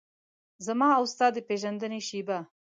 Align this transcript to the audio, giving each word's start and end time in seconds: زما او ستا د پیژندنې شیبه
زما 0.65 0.89
او 0.97 1.03
ستا 1.13 1.27
د 1.35 1.37
پیژندنې 1.47 1.99
شیبه 2.07 2.37